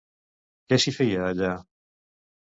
Què 0.71 0.79
s'hi 0.83 0.93
feia 0.95 1.27
allà? 1.33 1.51